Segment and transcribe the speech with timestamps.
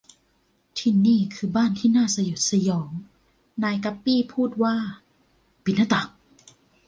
[0.79, 2.89] ที่นี่คือบ้านที่น่าสยดสยอง
[3.63, 4.75] นายกั๊ปปี้พูดว่า
[5.63, 6.09] ปิดหน้าต่าง